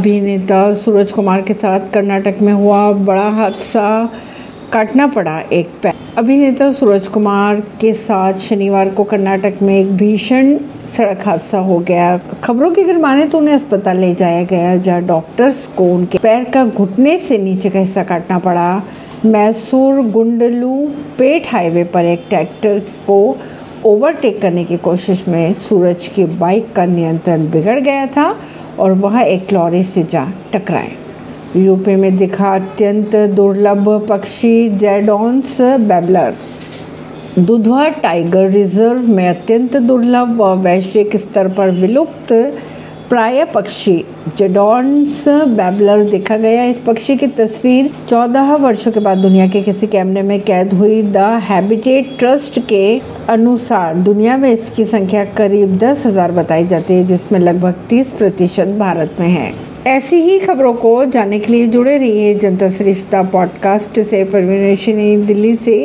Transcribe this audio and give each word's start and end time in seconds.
अभिनेता 0.00 0.72
सूरज 0.72 1.10
कुमार 1.12 1.40
के 1.42 1.54
साथ 1.54 1.88
कर्नाटक 1.92 2.36
में 2.42 2.52
हुआ 2.52 2.92
बड़ा 3.06 3.28
हादसा। 3.30 3.88
काटना 4.72 5.06
पड़ा 5.06 5.38
एक 5.52 5.70
पैर। 5.82 5.94
अभिनेता 6.18 6.70
सूरज 6.72 7.08
कुमार 7.08 7.60
के 7.80 7.92
साथ 7.92 8.38
शनिवार 8.38 8.90
को 8.90 9.04
कर्नाटक 9.04 9.58
में 9.62 9.74
एक 9.80 9.90
भीषण 9.96 10.56
सड़क 10.86 11.26
हादसा 11.26 11.58
हो 11.58 11.78
गया। 11.78 12.16
खबरों 12.44 12.70
की 12.70 12.82
अगर 12.82 12.98
माने 12.98 13.26
तो 13.26 13.38
उन्हें 13.38 13.54
अस्पताल 13.54 13.98
ले 13.98 14.14
जाया 14.14 14.42
गया, 14.44 14.76
जहाँ 14.76 15.02
डॉक्टर्स 15.02 15.66
को 15.76 15.92
उनके 15.94 16.18
पैर 16.18 16.44
का 16.44 16.64
घुटने 16.64 17.18
से 17.18 17.38
नीचे 17.38 17.70
का 17.70 17.78
हिस्सा 17.78 18.02
काटना 18.02 18.38
पड़ा। 18.38 18.82
मैसूर 19.24 20.02
गुंडलू 20.10 20.76
पेट 21.18 21.52
हाईवे 21.52 21.84
पर 21.84 22.04
एक 22.04 22.24
ट्रैक्टर 22.28 22.78
को 23.06 23.36
ओवरटेक 23.86 24.40
करने 24.42 24.64
की 24.64 24.76
कोशिश 24.78 25.24
में 25.28 25.52
सूरज 25.58 26.06
की 26.08 26.24
बाइक 26.40 26.72
का 26.72 26.84
नियंत्रण 26.86 27.50
बिगड़ 27.50 27.78
गया 27.80 28.06
था। 28.06 28.34
और 28.78 28.92
वह 28.92 29.20
एक 29.20 29.52
लॉरी 29.52 29.82
से 29.84 30.02
जा 30.02 30.32
टकराए। 30.52 30.92
यूपी 31.56 31.94
में 31.96 32.16
दिखा 32.16 32.54
अत्यंत 32.54 33.16
दुर्लभ 33.16 34.06
पक्षी, 34.08 34.68
Jerdon's, 34.68 35.60
babbler. 35.60 36.34
Dudhwa 37.38 37.88
tiger 37.88 38.50
reserve 38.50 39.08
में 39.08 39.28
अत्यंत 39.28 39.76
दुर्लभ 39.76 40.40
व 40.40 40.54
वैश्विक 40.54 41.16
स्तर 41.16 41.48
पर 41.48 41.70
विलुप्त 41.70 42.32
प्राय 43.10 43.44
पक्षी 43.44 43.94
जेडॉन्स 44.38 45.24
बेबलर 45.28 46.02
देखा 46.04 46.36
गया। 46.36 46.64
इस 46.64 46.80
पक्षी 46.80 47.16
की 47.16 47.26
तस्वीर 47.26 47.90
14 48.08 48.54
वर्षों 48.56 48.92
के 48.92 49.00
बाद 49.00 49.18
दुनिया 49.18 49.46
के 49.46 49.62
किसी 49.62 49.86
कैमरे 49.86 50.22
में 50.22 50.40
कैद 50.40 50.72
हुई। 50.72 51.00
द 51.02 51.16
हैबिटेट 51.42 52.14
ट्रस्ट 52.18 52.58
के 52.68 53.00
अनुसार 53.28 53.96
दुनिया 54.00 54.36
में 54.36 54.50
इसकी 54.52 54.84
संख्या 54.84 55.24
करीब 55.36 55.76
दस 55.78 56.06
हज़ार 56.06 56.32
बताई 56.32 56.66
जाती 56.66 56.94
है, 56.94 57.06
जिसमें 57.06 57.40
लगभग 57.40 57.74
30 57.90 58.12
प्रतिशत 58.12 58.76
भारत 58.78 59.16
में 59.20 59.28
है। 59.28 59.52
ऐसी 59.86 60.16
ही 60.16 60.38
खबरों 60.38 60.72
को 60.74 61.04
जानने 61.04 61.38
के 61.38 61.52
लिए 61.52 61.66
जुड़े 61.66 61.96
रहिए 61.98 62.34
जनता 62.34 62.68
सरिश्ता 62.70 63.22
पॉडकास्ट 63.22 64.00
से। 64.00 64.24
परवीन 64.24 65.26
दिल्ली 65.26 65.54
से 65.56 65.76